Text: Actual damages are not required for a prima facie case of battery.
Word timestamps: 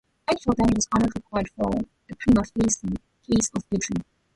Actual 0.27 0.53
damages 0.55 0.87
are 0.93 0.99
not 1.01 1.13
required 1.13 1.47
for 1.55 1.69
a 2.09 2.15
prima 2.15 2.43
facie 2.43 2.95
case 3.23 3.51
of 3.55 3.69
battery. 3.69 4.03